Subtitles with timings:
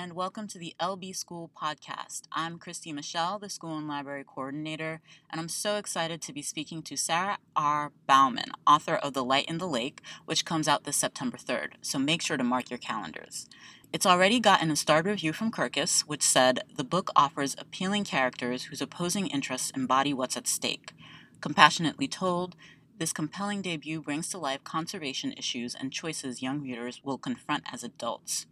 [0.00, 2.22] and welcome to the LB School podcast.
[2.30, 6.84] I'm Christy Michelle, the School and Library Coordinator, and I'm so excited to be speaking
[6.84, 7.90] to Sarah R.
[8.08, 11.98] Baughman, author of The Light in the Lake, which comes out this September 3rd, so
[11.98, 13.48] make sure to mark your calendars.
[13.92, 18.66] It's already gotten a starred review from Kirkus, which said the book offers appealing characters
[18.66, 20.92] whose opposing interests embody what's at stake.
[21.40, 22.54] Compassionately told,
[22.98, 27.82] this compelling debut brings to life conservation issues and choices young readers will confront as
[27.82, 28.46] adults.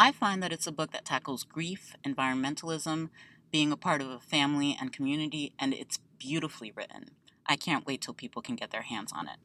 [0.00, 3.08] I find that it's a book that tackles grief, environmentalism,
[3.50, 7.06] being a part of a family and community, and it's beautifully written.
[7.46, 9.38] I can't wait till people can get their hands on it.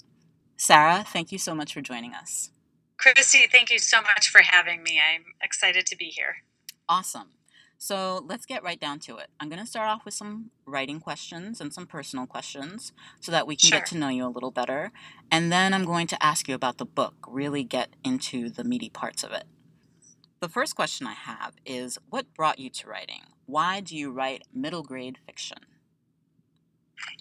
[0.55, 2.51] Sarah, thank you so much for joining us.
[2.97, 4.99] Christy, thank you so much for having me.
[4.99, 6.43] I'm excited to be here.
[6.87, 7.29] Awesome.
[7.79, 9.29] So let's get right down to it.
[9.39, 13.47] I'm going to start off with some writing questions and some personal questions so that
[13.47, 13.79] we can Sure.
[13.79, 14.91] get to know you a little better.
[15.31, 18.91] And then I'm going to ask you about the book, really get into the meaty
[18.91, 19.45] parts of it.
[20.43, 23.21] The first question I have is What brought you to writing?
[23.45, 25.59] Why do you write middle grade fiction?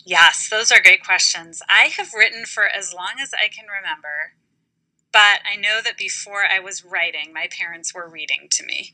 [0.05, 1.63] Yes, those are great questions.
[1.69, 4.33] I have written for as long as I can remember,
[5.13, 8.93] but I know that before I was writing, my parents were reading to me.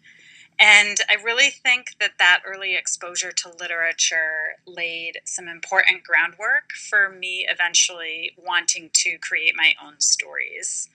[0.58, 7.08] And I really think that that early exposure to literature laid some important groundwork for
[7.08, 10.90] me eventually wanting to create my own stories.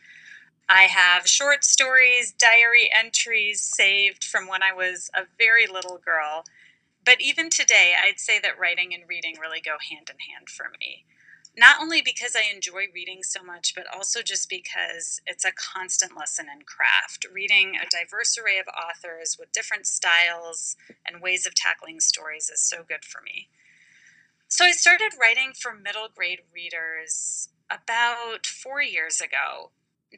[0.70, 6.46] I have short stories, diary entries saved from when I was a very little girl.
[7.06, 10.72] But even today, I'd say that writing and reading really go hand in hand for
[10.80, 11.06] me.
[11.56, 16.18] Not only because I enjoy reading so much, but also just because it's a constant
[16.18, 17.28] lesson in craft.
[17.32, 22.62] Reading a diverse array of authors with different styles and ways of tackling stories is
[22.62, 23.50] so good for me.
[24.48, 29.72] So I started writing for middle grade readers about four years ago,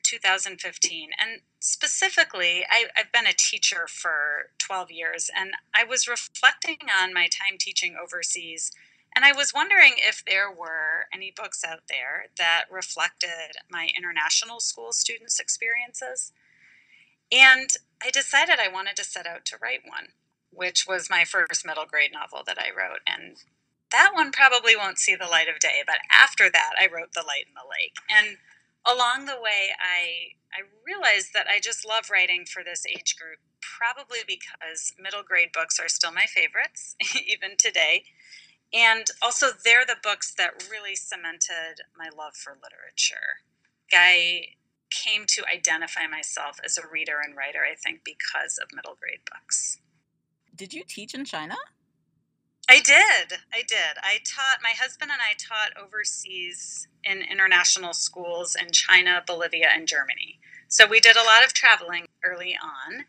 [0.04, 1.10] 2015.
[1.20, 7.14] And specifically, I, I've been a teacher for 12 years, and I was reflecting on
[7.14, 8.72] my time teaching overseas.
[9.16, 14.60] And I was wondering if there were any books out there that reflected my international
[14.60, 16.34] school students' experiences.
[17.32, 17.70] And
[18.04, 20.10] I decided I wanted to set out to write one,
[20.52, 23.00] which was my first middle grade novel that I wrote.
[23.08, 23.38] And
[23.92, 27.24] that one probably won't see the light of day, but after that, I wrote The
[27.26, 27.96] Light in the Lake.
[28.10, 28.38] And
[28.86, 33.40] along the way, I, I realized that I just love writing for this age group,
[33.62, 36.96] probably because middle grade books are still my favorites,
[37.28, 38.04] even today.
[38.74, 43.42] And also, they're the books that really cemented my love for literature.
[43.94, 44.56] I
[44.90, 49.20] came to identify myself as a reader and writer, I think, because of middle grade
[49.30, 49.80] books.
[50.56, 51.56] Did you teach in China?
[52.70, 53.40] I did.
[53.54, 53.98] I did.
[54.02, 59.88] I taught, my husband and I taught overseas in international schools in China, Bolivia, and
[59.88, 60.40] Germany.
[60.68, 63.06] So we did a lot of traveling early on,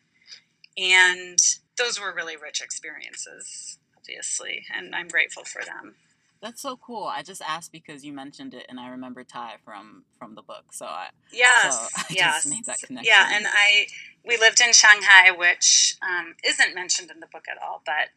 [0.76, 1.38] and
[1.78, 5.94] those were really rich experiences, obviously, and I'm grateful for them.
[6.42, 7.04] That's so cool.
[7.04, 10.66] I just asked because you mentioned it and I remember Ty from from the book.
[10.72, 13.10] So I Yes, So, I just yes, made that connection.
[13.10, 13.86] yeah, and I
[14.24, 18.10] we lived in Shanghai, which um, isn't mentioned in the book at all, but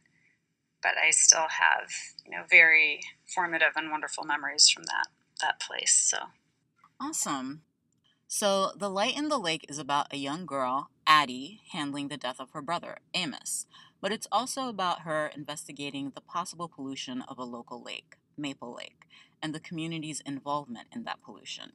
[0.82, 1.90] but I still have
[2.26, 5.08] you know very formative and wonderful memories from that
[5.42, 5.94] that place.
[5.94, 6.18] So
[7.02, 7.62] Awesome.
[8.28, 12.40] So, The Light in the Lake is about a young girl, Addie, handling the death
[12.40, 13.66] of her brother, Amos.
[14.02, 19.06] But it's also about her investigating the possible pollution of a local lake, Maple Lake,
[19.42, 21.72] and the community's involvement in that pollution.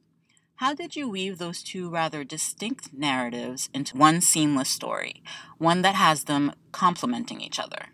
[0.55, 5.21] How did you weave those two rather distinct narratives into one seamless story,
[5.57, 7.87] one that has them complementing each other?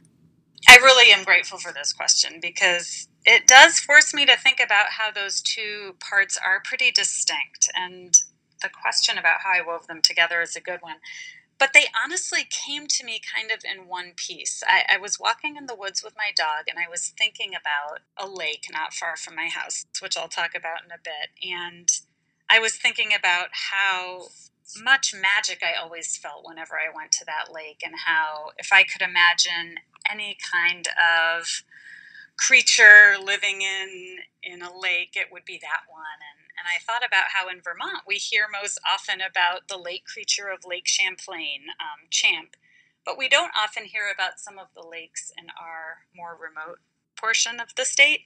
[0.71, 4.91] I really am grateful for this question because it does force me to think about
[4.91, 7.69] how those two parts are pretty distinct.
[7.75, 8.17] And
[8.61, 10.95] the question about how I wove them together is a good one.
[11.59, 14.63] But they honestly came to me kind of in one piece.
[14.65, 17.99] I, I was walking in the woods with my dog and I was thinking about
[18.17, 21.51] a lake not far from my house, which I'll talk about in a bit.
[21.51, 21.91] And
[22.49, 24.29] I was thinking about how
[24.77, 28.83] much magic I always felt whenever I went to that lake, and how if I
[28.83, 29.77] could imagine
[30.09, 31.63] any kind of
[32.37, 36.19] creature living in in a lake, it would be that one.
[36.21, 40.05] And and I thought about how in Vermont we hear most often about the lake
[40.05, 42.55] creature of Lake Champlain, um, Champ,
[43.05, 46.79] but we don't often hear about some of the lakes in our more remote
[47.15, 48.21] portion of the state.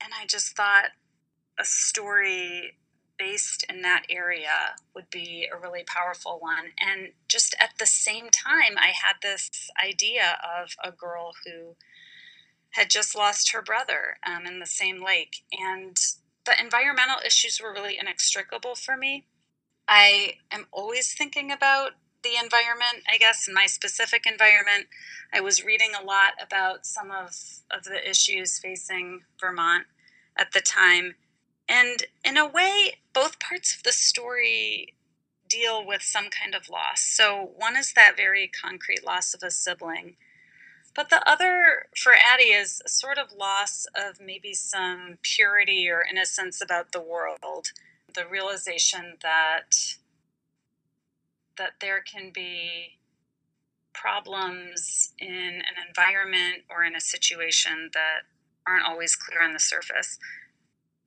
[0.00, 0.90] And I just thought
[1.58, 2.76] a story
[3.18, 6.72] based in that area would be a really powerful one.
[6.80, 11.76] And just at the same time, I had this idea of a girl who
[12.70, 15.44] had just lost her brother um, in the same lake.
[15.52, 15.96] And
[16.44, 19.26] the environmental issues were really inextricable for me.
[19.88, 21.92] I am always thinking about
[22.22, 24.86] the environment, I guess, in my specific environment.
[25.32, 27.30] I was reading a lot about some of,
[27.70, 29.84] of the issues facing Vermont
[30.36, 31.14] at the time.
[31.68, 34.94] And in a way, both parts of the story
[35.48, 37.00] deal with some kind of loss.
[37.00, 40.16] So, one is that very concrete loss of a sibling.
[40.94, 46.02] But the other for Addie is a sort of loss of maybe some purity or
[46.08, 47.72] innocence about the world.
[48.14, 49.96] The realization that
[51.58, 52.98] that there can be
[53.92, 58.20] problems in an environment or in a situation that
[58.66, 60.18] aren't always clear on the surface.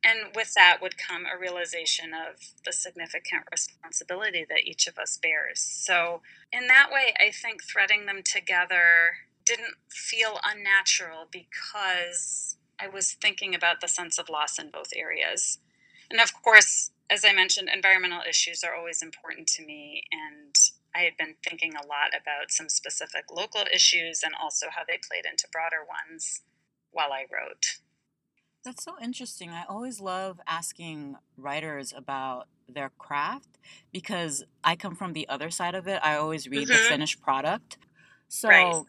[0.04, 5.20] And with that would come a realization of the significant responsibility that each of us
[5.22, 5.60] bears.
[5.60, 6.22] So,
[6.54, 9.12] in that way, I think threading them together
[9.46, 15.60] didn't feel unnatural because I was thinking about the sense of loss in both areas.
[16.10, 20.04] And of course, as I mentioned, environmental issues are always important to me.
[20.12, 20.56] And
[20.96, 25.00] I had been thinking a lot about some specific local issues and also how they
[25.10, 26.42] played into broader ones
[26.92, 27.80] while I wrote.
[28.64, 29.52] That's so interesting.
[29.52, 33.58] I always love asking writers about their craft
[33.92, 36.00] because I come from the other side of it.
[36.04, 36.84] I always read mm-hmm.
[36.84, 37.78] the finished product.
[38.28, 38.84] So right.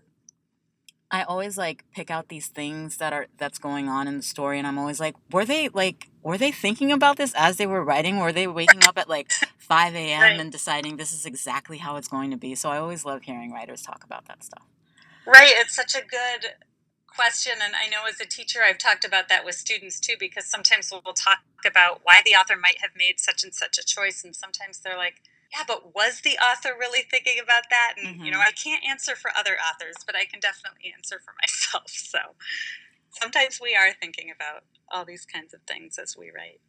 [1.10, 4.58] I always like pick out these things that are that's going on in the story
[4.58, 7.84] and I'm always like, were they like were they thinking about this as they were
[7.84, 8.18] writing?
[8.18, 10.40] Were they waking up at like five AM right.
[10.40, 12.54] and deciding this is exactly how it's going to be?
[12.56, 14.64] So I always love hearing writers talk about that stuff.
[15.26, 15.52] Right.
[15.56, 16.50] It's such a good
[17.20, 20.46] question and i know as a teacher i've talked about that with students too because
[20.46, 24.24] sometimes we'll talk about why the author might have made such and such a choice
[24.24, 25.20] and sometimes they're like
[25.52, 28.24] yeah but was the author really thinking about that and mm-hmm.
[28.24, 28.48] you know mm-hmm.
[28.48, 32.18] i can't answer for other authors but i can definitely answer for myself so
[33.10, 36.60] sometimes we are thinking about all these kinds of things as we write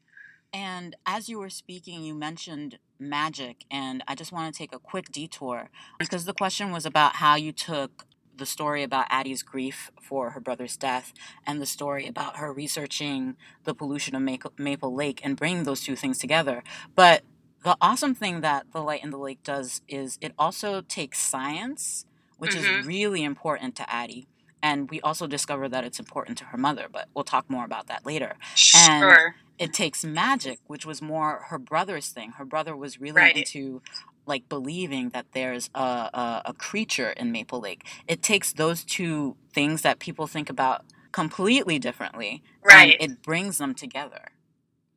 [0.53, 4.79] and as you were speaking, you mentioned magic, and I just want to take a
[4.79, 8.05] quick detour because the question was about how you took
[8.41, 11.13] the story about Addie's grief for her brother's death
[11.45, 15.95] and the story about her researching the pollution of Maple Lake and bringing those two
[15.95, 16.63] things together.
[16.95, 17.21] But
[17.63, 22.07] the awesome thing that The Light in the Lake does is it also takes science,
[22.39, 22.79] which mm-hmm.
[22.79, 24.27] is really important to Addie.
[24.63, 27.85] And we also discover that it's important to her mother, but we'll talk more about
[27.87, 28.37] that later.
[28.55, 29.13] Sure.
[29.13, 32.31] And it takes magic, which was more her brother's thing.
[32.31, 33.37] Her brother was really right.
[33.37, 33.83] into
[34.25, 37.85] like believing that there's a, a, a creature in Maple Lake.
[38.07, 42.97] It takes those two things that people think about completely differently, right?
[42.99, 44.29] And it brings them together.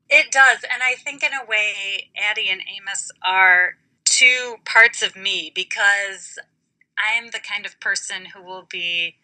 [0.09, 5.17] It does, and I think in a way, Addie and Amos are two parts of
[5.17, 6.39] me because
[6.99, 9.17] I'm the kind of person who will be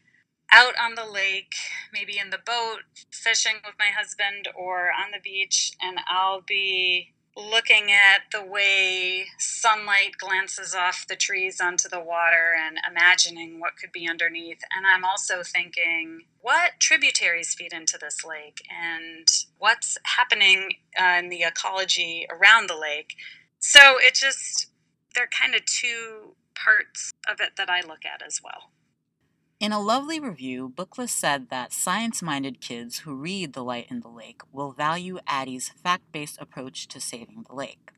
[0.52, 1.54] out on the lake,
[1.92, 2.80] maybe in the boat,
[3.10, 9.26] fishing with my husband, or on the beach, and I'll be looking at the way
[9.38, 14.58] sunlight glances off the trees onto the water and imagining what could be underneath.
[14.76, 19.26] And I'm also thinking, what tributaries feed into this lake and
[19.58, 23.14] what's happening uh, in the ecology around the lake?
[23.58, 24.66] So it just,
[25.14, 28.70] they're kind of two parts of it that I look at as well.
[29.60, 34.00] In a lovely review, Booklist said that science minded kids who read The Light in
[34.00, 37.90] the Lake will value Addie's fact based approach to saving the lake.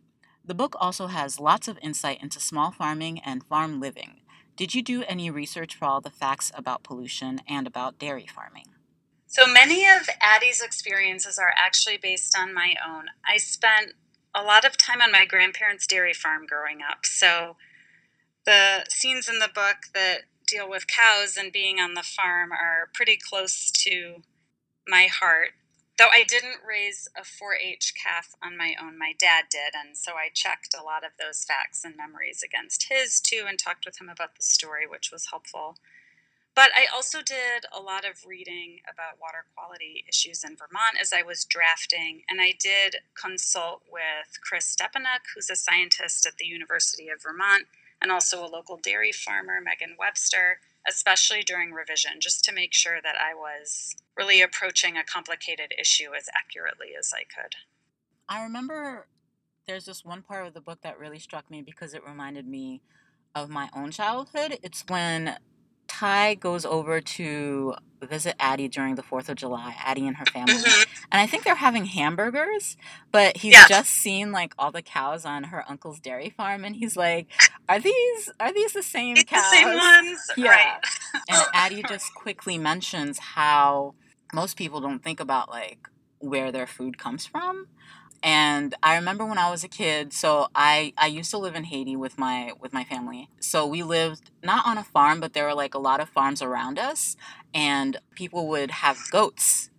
[0.44, 4.22] The book also has lots of insight into small farming and farm living.
[4.56, 8.66] Did you do any research for all the facts about pollution and about dairy farming?
[9.28, 13.04] So many of Addie's experiences are actually based on my own.
[13.24, 13.92] I spent
[14.34, 17.06] a lot of time on my grandparents' dairy farm growing up.
[17.06, 17.54] So
[18.46, 20.22] the scenes in the book that
[20.52, 24.22] deal with cows and being on the farm are pretty close to
[24.86, 25.50] my heart.
[25.98, 29.74] Though I didn't raise a 4 H calf on my own, my dad did.
[29.74, 33.58] And so I checked a lot of those facts and memories against his too and
[33.58, 35.76] talked with him about the story, which was helpful.
[36.54, 41.12] But I also did a lot of reading about water quality issues in Vermont as
[41.12, 42.22] I was drafting.
[42.28, 47.68] And I did consult with Chris Stepanek, who's a scientist at the University of Vermont
[48.02, 52.98] and also a local dairy farmer, Megan Webster, especially during revision, just to make sure
[53.02, 57.54] that I was really approaching a complicated issue as accurately as I could.
[58.28, 59.06] I remember
[59.66, 62.82] there's this one part of the book that really struck me because it reminded me
[63.34, 64.58] of my own childhood.
[64.62, 65.36] It's when
[65.92, 70.54] Ty goes over to visit Addie during the 4th of July, Addie and her family.
[70.54, 71.04] Mm-hmm.
[71.12, 72.78] And I think they're having hamburgers,
[73.10, 73.66] but he's yeah.
[73.68, 77.26] just seen like all the cows on her uncle's dairy farm and he's like,
[77.68, 80.20] "Are these are these the same it's cows?" The same ones.
[80.36, 80.50] Yeah.
[80.50, 80.80] Right.
[81.28, 83.94] and Addie just quickly mentions how
[84.32, 85.88] most people don't think about like
[86.20, 87.66] where their food comes from.
[88.22, 91.64] And I remember when I was a kid, so I, I used to live in
[91.64, 93.28] Haiti with my with my family.
[93.40, 96.40] So we lived not on a farm, but there were like a lot of farms
[96.42, 97.16] around us
[97.52, 99.70] and people would have goats.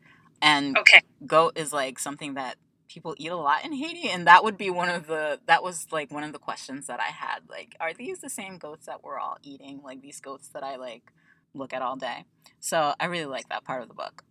[0.42, 1.02] And Okay.
[1.26, 2.56] goat is like something that
[2.90, 5.88] people eat a lot in Haiti and that would be one of the that was
[5.92, 9.04] like one of the questions that I had like are these the same goats that
[9.04, 11.12] we're all eating like these goats that I like
[11.56, 12.26] look at all day.
[12.60, 14.24] So I really like that part of the book.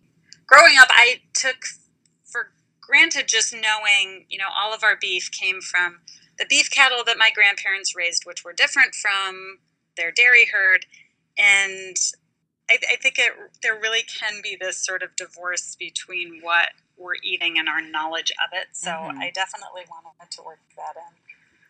[0.47, 1.57] Growing up, I took
[2.25, 2.53] for
[2.83, 6.01] granted just knowing, you know, all of our beef came from
[6.39, 9.59] the beef cattle that my grandparents raised, which were different from
[9.97, 10.85] their dairy herd.
[11.39, 11.97] And
[12.71, 17.17] I, I think it, there really can be this sort of divorce between what we're
[17.23, 18.69] eating and our knowledge of it.
[18.73, 19.19] So Mhm.
[19.19, 21.17] I definitely wanted to work that in.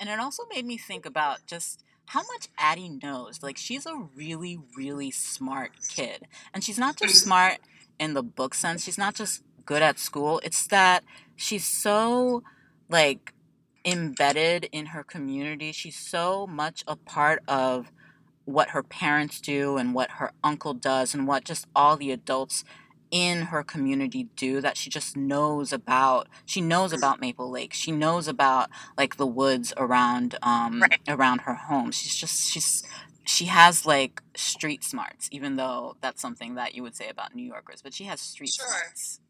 [0.00, 3.42] And it also made me think about just how much Addie knows.
[3.42, 6.26] Like she's a really, really smart kid.
[6.52, 7.58] And she's not just smart
[7.98, 8.82] in the book sense.
[8.82, 10.40] She's not just good at school.
[10.44, 11.04] It's that
[11.36, 12.42] she's so
[12.88, 13.32] like
[13.84, 15.72] embedded in her community.
[15.72, 17.90] She's so much a part of
[18.44, 22.64] what her parents do and what her uncle does and what just all the adults
[23.10, 27.92] in her community do that she just knows about she knows about maple lake she
[27.92, 30.98] knows about like the woods around um Right.
[31.06, 32.82] around her home she's just she's
[33.24, 37.44] she has like street smarts even though that's something that you would say about new
[37.46, 38.66] yorkers but she has street Sure.
[38.66, 39.20] smarts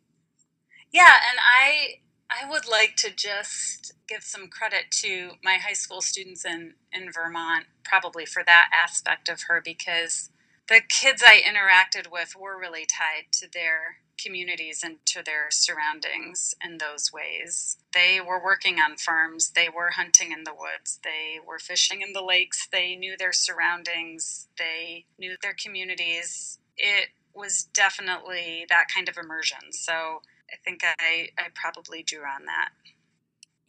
[0.92, 1.96] Yeah, and I
[2.30, 7.12] I would like to just give some credit to my high school students in in
[7.12, 10.30] Vermont, probably for that aspect of her, because
[10.68, 16.54] the kids I interacted with were really tied to their communities and to their surroundings
[16.64, 17.78] in those ways.
[17.94, 22.12] They were working on farms, they were hunting in the woods, they were fishing in
[22.12, 26.58] the lakes, they knew their surroundings, they knew their communities.
[26.76, 29.72] It was definitely that kind of immersion.
[29.72, 30.16] So
[30.52, 32.70] I think I, I probably drew on that.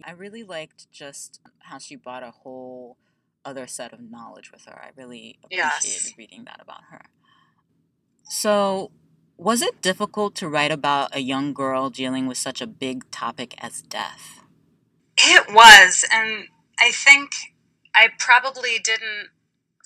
[0.03, 2.97] i really liked just how she brought a whole
[3.45, 5.83] other set of knowledge with her i really Yes.
[5.85, 7.01] appreciated reading that about her
[8.29, 8.91] so
[9.37, 13.55] was it difficult to write about a young girl dealing with such a big topic
[13.59, 14.41] as death
[15.17, 16.45] It was, and
[16.79, 17.31] I think
[17.95, 19.29] I probably didn't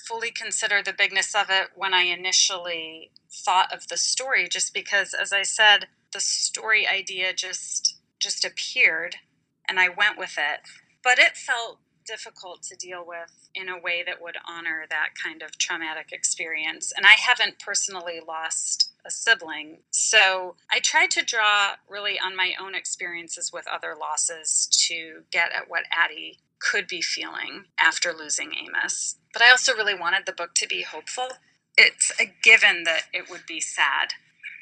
[0.07, 5.13] fully consider the bigness of it when I initially thought of the story just because
[5.13, 5.87] as I said
[6.17, 9.17] the story idea just just appeared
[9.69, 10.62] and I went with it.
[11.03, 15.43] But it felt difficult to deal with in a way that would honor that kind
[15.43, 16.91] of traumatic experience.
[16.95, 19.79] And I haven't personally lost a sibling.
[19.91, 25.51] So I tried to draw really on my own experiences with other losses to get
[25.55, 29.17] at what Addie could be feeling after losing Amos.
[29.33, 31.27] But I also really wanted the book to be hopeful.
[31.77, 34.13] It's a given that it would be sad.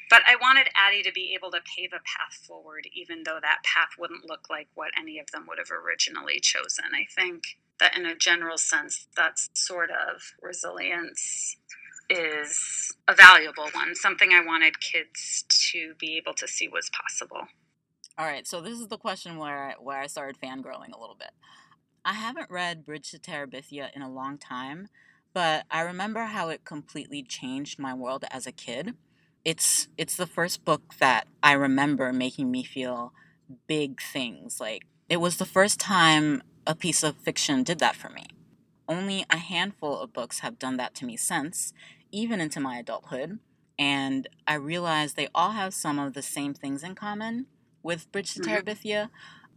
[0.08, 3.64] But I wanted Addie to be able to pave a path forward, even though that
[3.64, 6.86] path wouldn't look like what any of them would have originally chosen.
[6.94, 11.56] I think that, in a general sense, that sort of resilience
[12.08, 17.48] is a valuable one, something I wanted kids to be able to see was possible.
[18.18, 21.16] All right, so this is the question where I, where I started fangirling a little
[21.18, 21.32] bit.
[22.04, 24.88] I haven't read Bridge to Terabithia in a long time,
[25.34, 28.94] but I remember how it completely changed my world as a kid.
[29.46, 33.12] It's it's the first book that I remember making me feel
[33.68, 34.60] big things.
[34.60, 38.26] Like it was the first time a piece of fiction did that for me.
[38.88, 41.72] Only a handful of books have done that to me since,
[42.10, 43.38] even into my adulthood,
[43.78, 47.46] and I realized they all have some of the same things in common
[47.84, 48.46] with Bridge to Mhm.
[48.46, 49.10] Terabithia,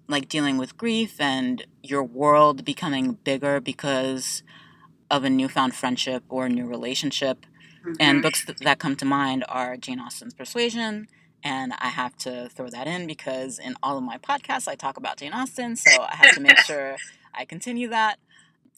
[0.07, 4.43] like dealing with grief and your world becoming bigger because
[5.11, 7.45] of a newfound friendship or a new relationship.
[7.99, 11.07] And books th- that come to mind are Jane Austen's Persuasion,
[11.43, 14.97] and I have to throw that in because in all of my podcasts I talk
[14.97, 16.97] about Jane Austen, so I have to make sure
[17.33, 18.19] I continue that.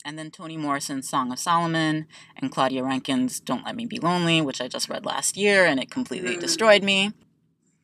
[0.04, 4.42] And then Toni Morrison's Song of Solomon and Claudia Rankine's Don't Let Me Be Lonely,
[4.42, 6.40] which I just read last year and it completely Mm.
[6.40, 7.14] destroyed me.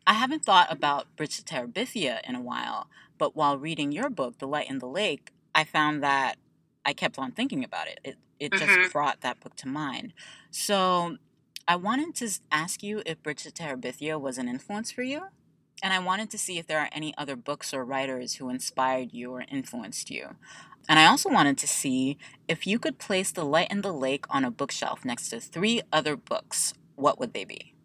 [0.07, 4.39] I haven't thought about Bridge to Terabithia in a while, but while reading your book,
[4.39, 6.37] The Light in the Lake, I found that
[6.85, 7.99] I kept on thinking about it.
[8.03, 8.91] It it just Mhm.
[8.91, 10.13] brought that book to mind.
[10.59, 11.17] So
[11.67, 15.27] I wanted to ask you if Bridge to Terabithia was an influence for you.
[15.83, 19.13] And I wanted to see if there are any other books or writers who inspired
[19.13, 20.35] you or influenced you.
[20.89, 24.25] And I also wanted to see if you could place The Light in the Lake
[24.31, 27.75] on a bookshelf next to three other books, what would they be?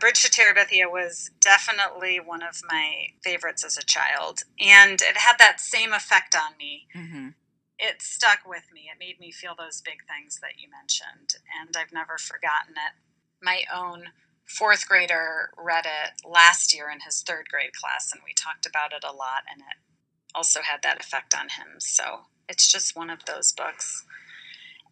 [0.00, 5.36] Bridge to Terabithia was definitely one of my favorites as a child, and it had
[5.38, 6.86] that same effect on me.
[6.96, 7.23] Mm-hmm.
[7.78, 8.88] It stuck with me.
[8.92, 12.94] It made me feel those big things that you mentioned, and I've never forgotten it.
[13.42, 14.12] My own
[14.46, 18.92] fourth grader read it last year in his third grade class, and we talked about
[18.92, 19.78] it a lot, and it
[20.34, 21.78] also had that effect on him.
[21.78, 24.04] So it's just one of those books.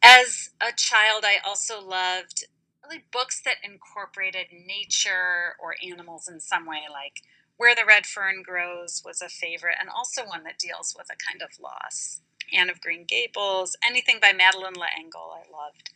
[0.02, 2.44] As a child, I also loved
[2.82, 7.22] really books that incorporated nature or animals in some way, like
[7.56, 11.30] Where the Red Fern Grows was a favorite, and also one that deals with a
[11.30, 12.20] kind of loss.
[12.52, 15.90] Anne of Green Gables, anything by Madeleine L'Engle, I loved.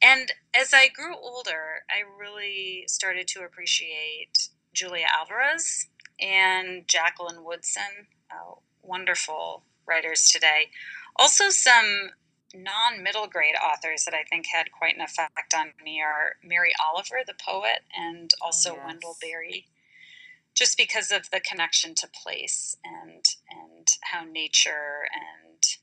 [0.00, 5.88] And as I grew older, I really started to appreciate Julia Alvarez
[6.20, 10.70] and Jacqueline Woodson, uh, wonderful writers today.
[11.16, 12.10] Also, some
[12.54, 16.72] non middle grade authors that I think had quite an effect on me are Mary
[16.84, 18.82] Oliver, the poet, and also yes.
[18.86, 19.66] Wendell Berry,
[20.54, 25.77] just because of the connection to place and and how nature and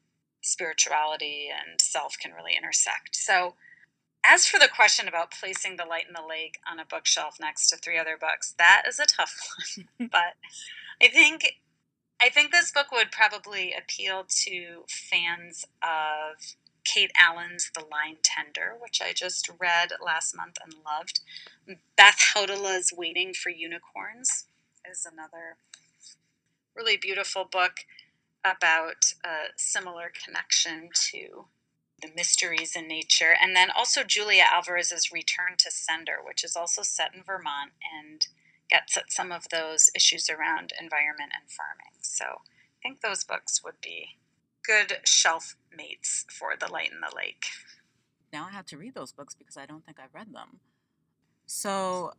[0.46, 3.16] spirituality and self can really intersect.
[3.16, 3.56] So
[4.25, 7.70] as for the question about placing The Light in the Lake on a bookshelf next
[7.70, 9.36] to three other books, that is a tough
[9.98, 10.10] one.
[10.12, 10.36] but
[11.02, 11.56] I think
[12.22, 18.75] I think this book would probably appeal to fans of Kate Allen's The Line Tender,
[18.80, 21.20] which I just read last month and loved.
[21.98, 24.46] Beth Hautala's Waiting for Unicorns
[24.90, 25.58] is another
[26.75, 27.86] really beautiful book
[28.46, 31.48] about a similar connection to
[32.02, 33.34] the mysteries in nature.
[33.42, 38.28] And then also Julia Alvarez's Return to Sender, which is also set in Vermont and
[38.70, 42.00] gets at some of those issues around environment and farming.
[42.02, 44.18] So I think those books would be
[44.66, 47.46] good shelf mates for The Light in the Lake.
[48.34, 50.60] Now I have to read those books because I don't think I've read them.
[51.46, 52.14] So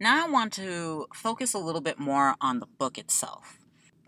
[0.00, 3.58] now I want to focus a little bit more on the book itself.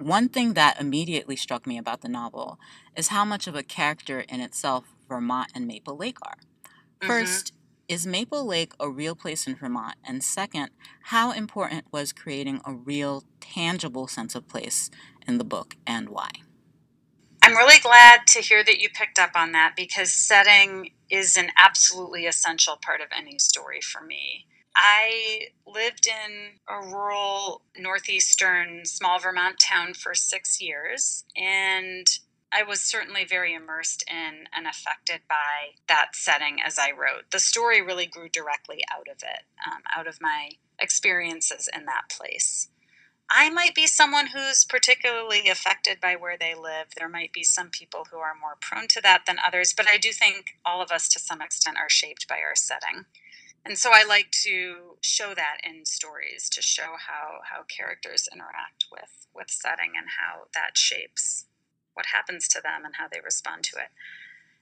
[0.00, 2.58] One thing that immediately struck me about the novel
[2.96, 6.38] is how much of a character in itself Vermont and Maple Lake are.
[7.02, 7.08] 1st
[7.44, 7.56] mm-hmm.
[7.86, 9.96] is Maple Lake a real place in Vermont?
[10.02, 10.70] And second,
[11.04, 14.90] how important was creating a real, tangible sense of place
[15.28, 16.30] in the book and why?
[17.42, 21.50] I'm really glad to hear that you picked up on that because setting is an
[21.58, 24.46] absolutely essential part of any story for me.
[24.82, 32.06] I lived in a rural northeastern small Vermont town for six years, and
[32.50, 37.30] I was certainly very immersed in and affected by that setting as I wrote.
[37.30, 42.08] The story really grew directly out of it, um, out of my experiences in that
[42.10, 42.70] place.
[43.30, 46.88] I might be someone who's particularly affected by where they live.
[46.96, 49.98] There might be some people who are more prone to that than others, but I
[49.98, 53.04] do think all of us to some extent are shaped by our setting.
[53.64, 58.86] And so I like to show that in stories to show how, how characters interact
[58.90, 61.46] with, with setting and how that shapes
[61.94, 63.88] what happens to them and how they respond to it.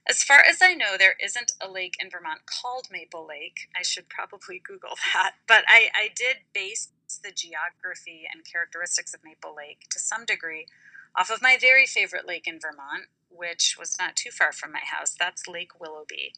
[0.09, 3.69] As far as I know, there isn't a lake in Vermont called Maple Lake.
[3.77, 5.35] I should probably Google that.
[5.47, 6.89] But I, I did base
[7.23, 10.67] the geography and characteristics of Maple Lake to some degree
[11.15, 14.81] off of my very favorite lake in Vermont, which was not too far from my
[14.83, 15.15] house.
[15.17, 16.33] That's Lake Willoughby.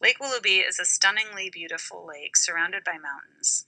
[0.00, 3.66] Lake Willoughby is a stunningly beautiful lake surrounded by mountains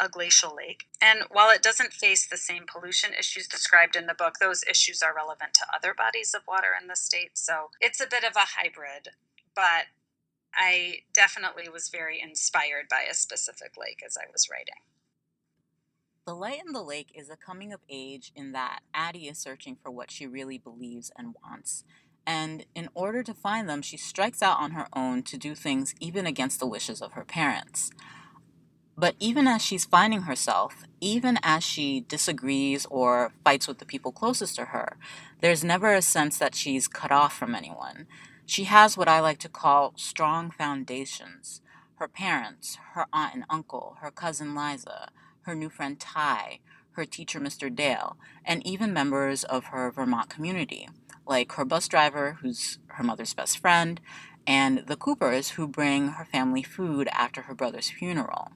[0.00, 0.86] a glacial lake.
[1.00, 5.02] And while it doesn't face the same pollution issues described in the book, those issues
[5.02, 7.32] are relevant to other bodies of water in the state.
[7.34, 9.08] So it's a bit of a hybrid,
[9.54, 9.86] but
[10.54, 14.82] I definitely was very inspired by a specific lake as I was writing.
[16.24, 19.76] The Light in the Lake is a coming of age in that Addie is searching
[19.82, 21.82] for what she really believes and wants.
[22.26, 25.94] And in order to find them, she strikes out on her own to do things
[26.00, 27.90] even against the wishes of her parents.
[28.96, 34.12] But even as she's finding herself, even as she disagrees or fights with the people
[34.12, 34.96] closest to her,
[35.40, 38.06] there's never a sense that she's cut off from anyone.
[38.44, 41.60] She has what I like to call strong foundations
[41.96, 46.58] her parents, her aunt and uncle, her cousin Liza, her new friend Ty,
[46.92, 47.72] her teacher Mr.
[47.72, 50.88] Dale, and even members of her Vermont community,
[51.32, 54.02] like her bus driver, who's her mother's best friend,
[54.46, 58.52] and the Coopers, who bring her family food after her brother's funeral.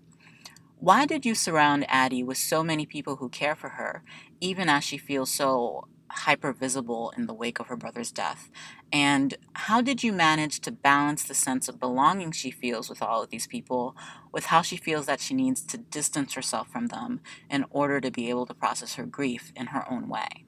[0.79, 4.03] Why did you surround Addie with so many people who care for her,
[4.43, 8.51] even as she feels so hyper visible in the wake of her brother's death?
[8.93, 13.23] And how did you manage to balance the sense of belonging she feels with all
[13.23, 13.97] of these people
[14.33, 18.11] with how she feels that she needs to distance herself from them in order to
[18.11, 20.45] be able to process her grief in her own way?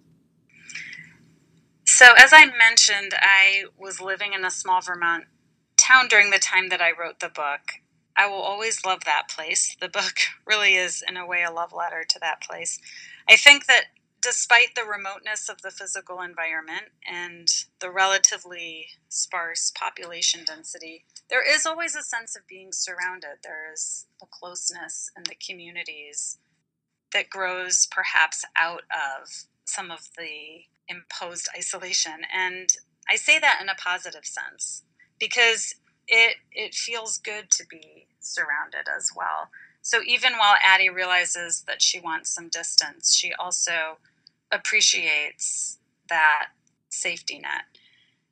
[1.99, 5.25] So, as I mentioned, I was living in a small Vermont
[5.77, 7.73] town during the time that I wrote the book.
[8.17, 9.77] I will always love that place.
[9.81, 10.15] The book
[10.47, 12.79] really is, in a way, a love letter to that place.
[13.29, 13.87] I think that
[14.23, 17.49] despite the remoteness of the physical environment and
[17.81, 23.39] the relatively sparse population density, there is always a sense of being surrounded.
[23.43, 26.39] There is a closeness in the communities
[27.13, 32.23] that grows perhaps out of some of the imposed isolation.
[32.35, 32.73] And
[33.09, 34.83] I say that in a positive sense
[35.19, 35.75] because
[36.07, 39.51] it it feels good to be surrounded as well.
[39.83, 43.99] So even while Addie realizes that she wants some distance, she also
[44.53, 46.49] appreciates that
[46.89, 47.63] safety net.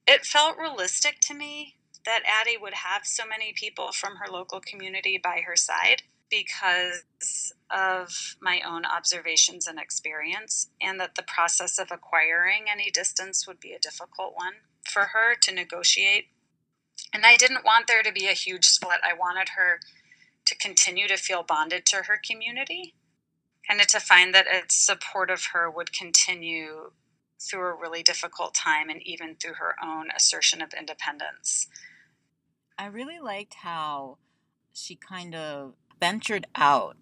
[0.06, 4.60] It felt realistic to me that Addie would have so many people from her local
[4.60, 11.78] community by her side because of my own observations and experience, and that the process
[11.78, 16.26] of acquiring any distance would be a difficult one for her to negotiate.
[17.12, 18.98] And I didn't want there to be a huge split.
[19.04, 19.80] I wanted her
[20.46, 22.94] to continue to feel bonded to her community
[23.68, 26.92] and to find that its support of her would continue
[27.40, 31.66] through a really difficult time and even through her own assertion of independence.
[32.78, 34.18] I really liked how
[34.72, 36.96] she kind of ventured out.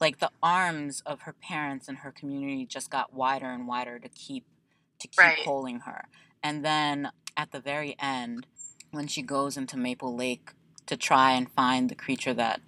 [0.00, 4.08] Like the arms of her parents and her community just got wider and wider to
[4.08, 4.44] keep
[4.98, 5.38] to keep right.
[5.38, 6.04] holding her.
[6.42, 8.46] And then at the very end,
[8.90, 10.50] when she goes into Maple Lake
[10.86, 12.60] to try and find the creature that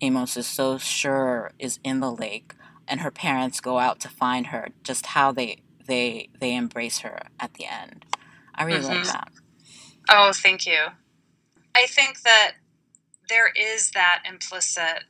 [0.00, 2.54] Amos is so sure is in the lake,
[2.88, 7.22] and her parents go out to find her, just how they they they embrace her
[7.38, 8.04] at the end.
[8.54, 8.96] I really mm-hmm.
[8.96, 9.28] like that.
[10.10, 10.78] Oh, thank you.
[11.74, 12.52] I think that
[13.28, 15.04] there is that implicit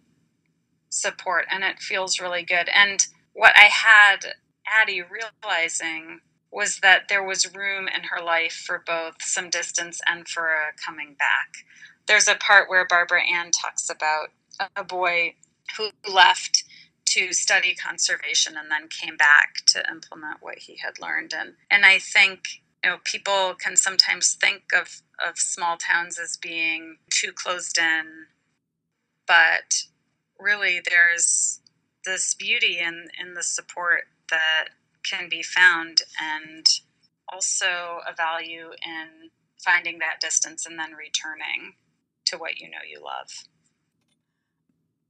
[0.90, 2.68] support and it feels really good.
[2.75, 4.35] And what I had
[4.66, 6.20] Addie realizing
[6.53, 10.72] was that there was room in her life for both some distance and for a
[10.85, 11.64] coming back.
[12.07, 14.29] There's a part where Barbara Ann talks about
[14.77, 15.35] a boy
[15.77, 16.64] who left
[17.09, 21.87] to study conservation and then came back to implement what he had learned and and
[21.87, 27.33] I think you know people can sometimes think of of small towns as being too
[27.33, 28.27] closed in
[29.27, 29.85] but
[30.38, 31.61] really there's
[32.05, 34.68] this beauty in in the support that
[35.09, 36.66] can be found and
[37.33, 39.31] also a value in
[39.62, 41.75] finding that distance and then returning
[42.25, 43.45] to what you know you love.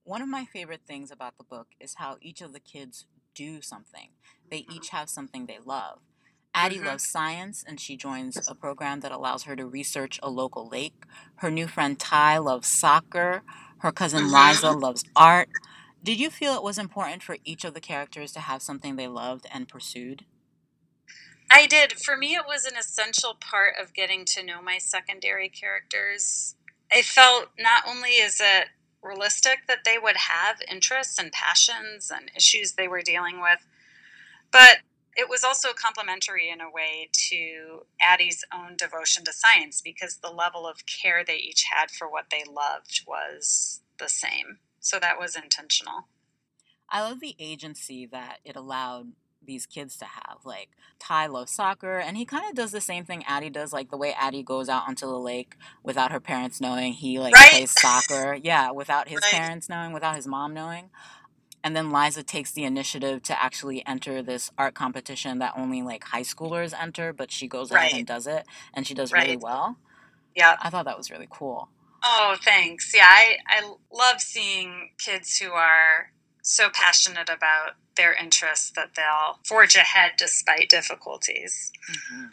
[0.04, 3.62] One of my favorite things about the book is how each of the kids do
[3.62, 4.10] something.
[4.50, 4.72] They mm-hmm.
[4.72, 6.00] each have something they love.
[6.54, 6.86] Addie mm-hmm.
[6.86, 11.04] loves science and she joins a program that allows her to research a local lake.
[11.36, 13.42] Her new friend Ty loves soccer.
[13.78, 14.48] Her cousin mm-hmm.
[14.50, 15.48] Liza loves art.
[16.04, 19.08] Did you feel it was important for each of the characters to have something they
[19.08, 20.24] loved and pursued?
[21.50, 21.92] I did.
[21.92, 26.56] For me, it was an essential part of getting to know my secondary characters.
[26.90, 28.68] I felt not only is it
[29.02, 33.66] realistic that they would have interests and passions and issues they were dealing with,
[34.50, 34.78] but
[35.16, 40.30] it was also complementary in a way to Addie's own devotion to science because the
[40.30, 44.58] level of care they each had for what they loved was the same.
[44.80, 46.08] So that was intentional.
[46.88, 49.12] I love the agency that it allowed
[49.44, 50.38] these kids to have.
[50.44, 53.90] Like Ty loves soccer, and he kind of does the same thing Addie does, like
[53.90, 56.92] the way Addie goes out onto the lake without her parents knowing.
[56.92, 57.50] He like right?
[57.50, 59.32] plays soccer, yeah, without his right.
[59.32, 60.90] parents knowing, without his mom knowing.
[61.64, 66.04] And then Liza takes the initiative to actually enter this art competition that only like
[66.04, 67.86] high schoolers enter, but she goes right.
[67.86, 69.76] ahead and does it, and she does really well.
[70.34, 71.68] Yeah, I thought that was really cool.
[72.04, 72.92] Oh, thanks.
[72.94, 76.10] Yeah, I, I love seeing kids who are
[76.42, 81.70] so passionate about their interests that they'll forge ahead despite difficulties.
[81.90, 82.26] Mm-hmm.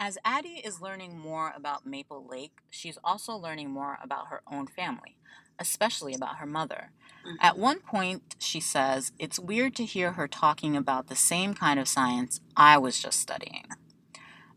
[0.00, 4.68] As Addie is learning more about Maple Lake, she's also learning more about her own
[4.68, 5.16] family,
[5.58, 6.92] especially about her mother.
[7.26, 7.36] Mm-hmm.
[7.40, 11.80] At one point, she says, It's weird to hear her talking about the same kind
[11.80, 13.66] of science I was just studying.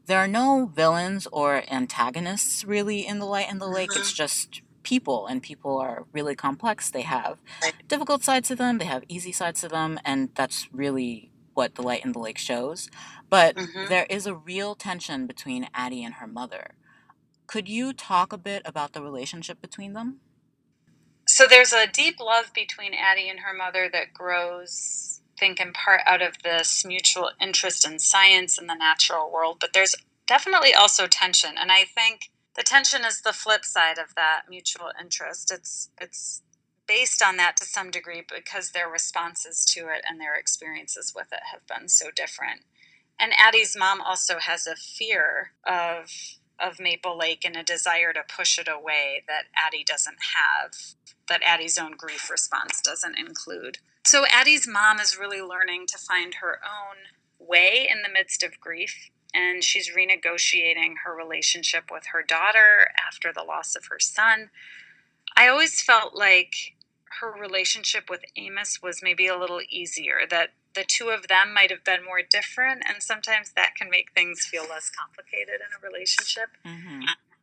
[0.06, 3.91] There are no villains or antagonists really in The Light and the Lake.
[3.91, 4.01] Mm-hmm.
[4.01, 7.38] It's just people and people are really complex they have
[7.88, 11.84] difficult sides to them they have easy sides to them and that's really what the
[11.84, 12.89] light in the lake shows
[13.32, 13.88] but mm-hmm.
[13.89, 16.76] there is a real tension between addie and her mother
[17.48, 20.20] could you talk a bit about the relationship between them
[21.28, 25.74] so there's a deep love between addie and her mother that grows I think in
[25.74, 29.96] part out of this mutual interest in science and the natural world but there's
[30.28, 34.91] definitely also tension and i think the tension is the flip side of that mutual
[35.00, 35.52] interest.
[35.52, 36.44] It's it's
[36.88, 41.28] based on that to some degree because their responses to it and their experiences with
[41.32, 42.62] it have been so different.
[43.22, 46.10] And Addie's mom also has a fear of
[46.60, 50.74] of Maple Lake and a desire to push it away that Addie doesn't have,
[51.28, 53.80] that Addie's own grief response doesn't include.
[54.06, 56.98] So Addie's mom is really learning to find her own
[57.40, 63.32] way in the midst of grief and she's renegotiating her relationship with her daughter after
[63.34, 64.50] the loss of her son.
[65.36, 66.76] I always felt like
[67.22, 71.72] her relationship with Amos was maybe a little easier, that the two of them might
[71.72, 75.88] have been more different, and sometimes that can make things feel less complicated in a
[75.88, 76.50] relationship.
[76.66, 77.02] Mm-hmm.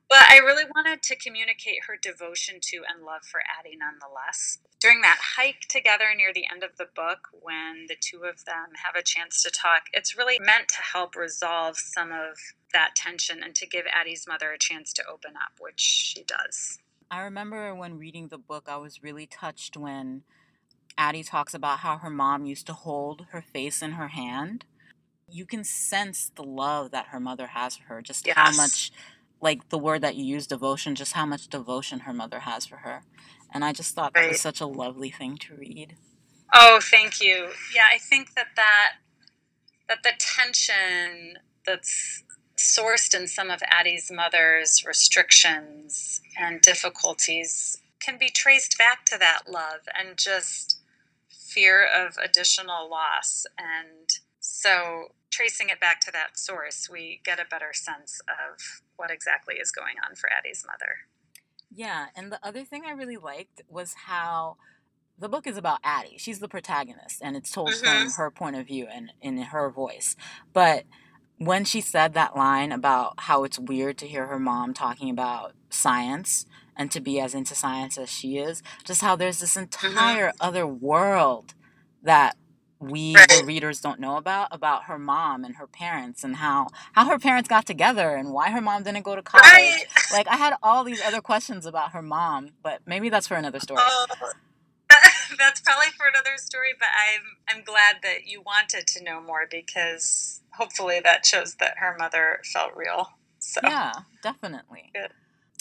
[0.09, 4.59] But I really wanted to communicate her devotion to and love for Addie nonetheless.
[4.81, 8.73] During that hike together near the end of the book, when the two of them
[8.85, 12.39] have a chance to talk, it's really meant to help resolve some of
[12.73, 16.79] that tension and to give Addie's mother a chance to open up, which she does.
[17.11, 20.23] I remember when reading the book, I was really touched when
[20.99, 24.65] Addie talks about how her mom used to hold her face in her hand.
[25.31, 28.37] You can sense the love that her mother has for her, just yes.
[28.37, 28.91] how much
[29.41, 32.79] like the word that you use, devotion, just how much devotion her mother has for
[32.79, 33.03] her.
[33.55, 34.25] And I just thought right.
[34.25, 35.95] that was such a lovely thing to read.
[36.53, 37.51] Oh, thank you.
[37.75, 38.95] Yeah, I think that that
[39.89, 42.25] that the tension that's
[42.57, 49.43] sourced in some of Addie's mother's restrictions and difficulties can be traced back to that
[49.49, 50.78] love and just
[51.59, 53.45] fear of additional loss.
[53.59, 54.09] And
[54.41, 59.57] so tracing it back to that source, we get a better sense of what exactly
[59.57, 60.93] is going on for Addie's mother.
[61.75, 64.57] Yeah, and the other thing I really liked was how
[65.19, 66.17] the book is about Addie.
[66.17, 68.05] She's the protagonist, and it's told mm-hmm.
[68.05, 70.17] from her point of view and in her voice.
[70.53, 70.85] But
[71.39, 75.55] when she said that line about how it's weird to hear her mom talking about
[75.71, 76.47] science
[76.79, 79.65] and to be as into science as she is, just how there's this mm-hmm.
[79.65, 80.47] entire mm-hmm.
[80.49, 81.55] other world
[82.03, 82.37] that
[82.81, 87.07] we the readers don't know about about her mom and her parents and how how
[87.07, 89.85] her parents got together and why her mom didn't go to college right.
[90.13, 93.59] like i had all these other questions about her mom but maybe that's for another
[93.59, 94.07] story oh,
[95.39, 99.47] that's probably for another story but i'm i'm glad that you wanted to know more
[99.51, 103.09] because hopefully that shows that her mother felt real
[103.41, 105.11] so yeah definitely Good.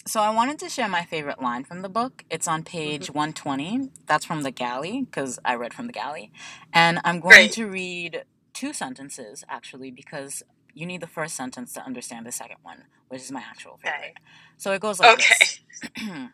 [0.07, 2.23] So I wanted to share my favorite line from the book.
[2.29, 3.17] It's on page mm-hmm.
[3.17, 3.89] 120.
[4.05, 6.31] That's from the galley because I read from the galley.
[6.71, 7.51] And I'm going Great.
[7.53, 10.43] to read two sentences actually because
[10.73, 13.99] you need the first sentence to understand the second one, which is my actual favorite.
[13.99, 14.13] Okay.
[14.55, 15.35] So it goes like okay.
[15.81, 16.07] this.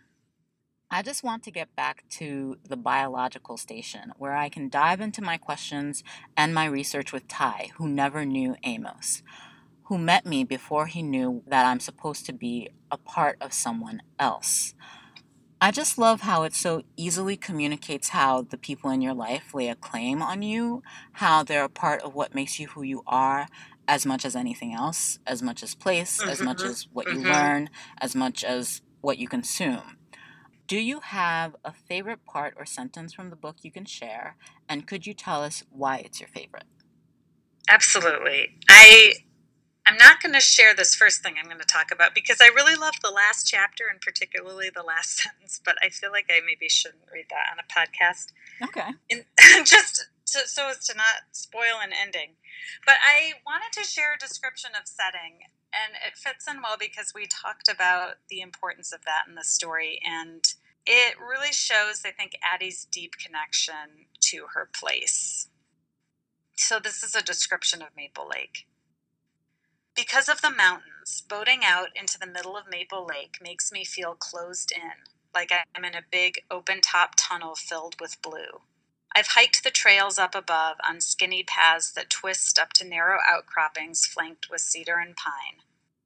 [0.91, 5.23] I just want to get back to the biological station where I can dive into
[5.23, 6.03] my questions
[6.37, 9.23] and my research with Ty, who never knew Amos
[9.85, 14.01] who met me before he knew that I'm supposed to be a part of someone
[14.19, 14.73] else.
[15.59, 19.69] I just love how it so easily communicates how the people in your life lay
[19.69, 23.47] a claim on you, how they're a part of what makes you who you are
[23.87, 26.29] as much as anything else, as much as place, mm-hmm.
[26.29, 26.69] as much mm-hmm.
[26.69, 27.31] as what you mm-hmm.
[27.31, 27.69] learn,
[27.99, 29.97] as much as what you consume.
[30.67, 34.37] Do you have a favorite part or sentence from the book you can share?
[34.67, 36.65] And could you tell us why it's your favorite?
[37.69, 38.57] Absolutely.
[38.69, 39.13] I
[39.85, 42.47] I'm not going to share this first thing I'm going to talk about because I
[42.47, 46.39] really love the last chapter and particularly the last sentence, but I feel like I
[46.45, 48.31] maybe shouldn't read that on a podcast.
[48.61, 48.91] Okay.
[49.09, 49.25] In,
[49.65, 52.31] just to, so as to not spoil an ending.
[52.85, 57.13] But I wanted to share a description of setting, and it fits in well because
[57.13, 60.43] we talked about the importance of that in the story, and
[60.85, 65.49] it really shows, I think, Addie's deep connection to her place.
[66.55, 68.67] So, this is a description of Maple Lake.
[69.95, 74.15] Because of the mountains, boating out into the middle of Maple Lake makes me feel
[74.15, 74.91] closed in,
[75.35, 78.61] like I'm in a big open top tunnel filled with blue.
[79.15, 84.05] I've hiked the trails up above on skinny paths that twist up to narrow outcroppings
[84.05, 85.61] flanked with cedar and pine.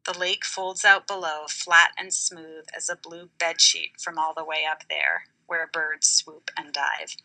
[0.05, 4.43] The lake folds out below, flat and smooth as a blue bedsheet from all the
[4.45, 7.15] way up there, where birds swoop and dive.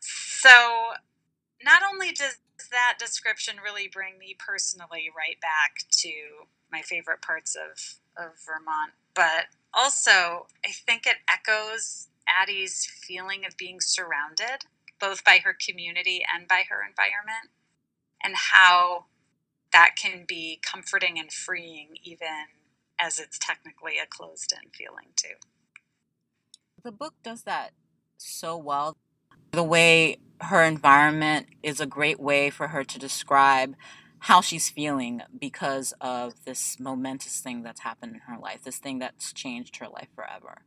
[0.00, 0.92] So,
[1.64, 2.38] not only does
[2.70, 6.10] that description really bring me personally right back to
[6.70, 8.92] my favorite parts of, of Vermont.
[9.14, 14.64] But also, I think it echoes Addie's feeling of being surrounded,
[15.00, 17.50] both by her community and by her environment,
[18.22, 19.06] and how
[19.72, 22.46] that can be comforting and freeing, even
[22.98, 25.34] as it's technically a closed in feeling, too.
[26.82, 27.72] The book does that
[28.18, 28.96] so well.
[29.54, 33.76] The way her environment is a great way for her to describe
[34.18, 38.98] how she's feeling because of this momentous thing that's happened in her life, this thing
[38.98, 40.62] that's changed her life forever.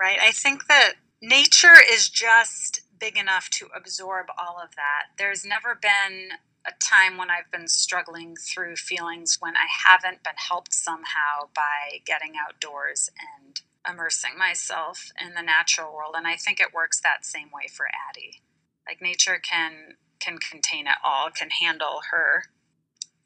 [0.00, 0.18] Right.
[0.20, 5.06] I think that nature is just big enough to absorb all of that.
[5.18, 6.28] There's never been
[6.64, 12.00] a time when I've been struggling through feelings when I haven't been helped somehow by
[12.04, 16.14] getting outdoors and immersing myself in the natural world.
[16.16, 18.42] And I think it works that same way for Addie.
[18.86, 22.44] Like nature can can contain it all, can handle her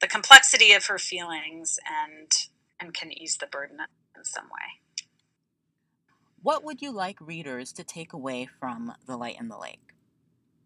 [0.01, 2.31] the complexity of her feelings and
[2.81, 3.79] and can ease the burden
[4.17, 4.81] in some way.
[6.43, 9.95] What would you like readers to take away from The Light in the Lake?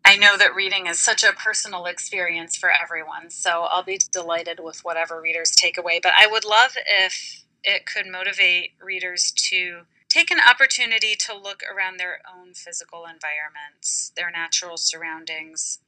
[0.05, 4.61] I know that reading is such a personal experience for everyone, so I'll be delighted
[4.61, 6.01] with whatever readers take away.
[6.03, 11.63] But I would love if it could motivate readers to take an opportunity to look
[11.65, 15.81] around their own physical environments, their natural surroundings,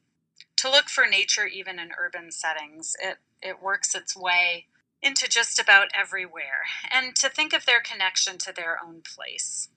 [0.56, 2.96] to look for nature even in urban settings.
[3.02, 4.66] It, it works its way
[5.02, 9.68] into just about everywhere, and to think of their connection to their own place.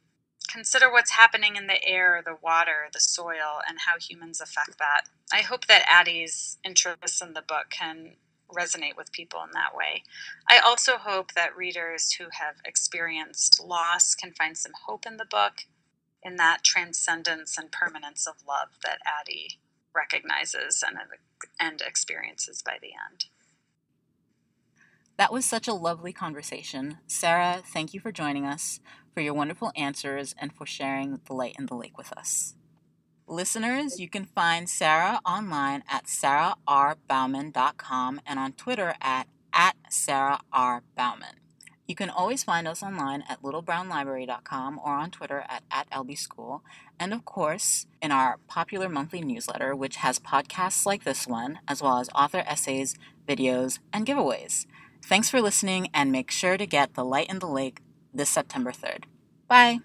[0.47, 5.03] Consider what's happening in the air, the water, the soil, and how humans affect that.
[5.31, 8.15] I hope that Addie's interests in the book can
[8.55, 10.03] resonate with people in that way.
[10.49, 15.25] I also hope that readers who have experienced loss can find some hope in the
[15.25, 15.65] book,
[16.23, 19.59] in that transcendence and permanence of love that Addie
[19.95, 20.97] recognizes and,
[21.59, 23.25] and experiences by the end.
[25.17, 26.97] That was such a lovely conversation.
[27.07, 28.79] Sarah, thank you for joining us,
[29.13, 32.55] for your wonderful answers, and for sharing the light in the lake with us.
[33.31, 41.35] Listeners, you can find Sarah online at sarahrbaughman.com and on Twitter at, at sarahrbaughman.
[41.87, 46.59] You can always find us online at littlebrownlibrary.com or on Twitter at, at lbschool,
[46.99, 51.81] and of course, in our popular monthly newsletter, which has podcasts like this one, as
[51.81, 54.65] well as author essays, videos, and giveaways.
[55.05, 57.79] Thanks for listening, and make sure to get The Light in the Lake
[58.13, 59.05] this September 3rd.
[59.47, 59.79] Bye!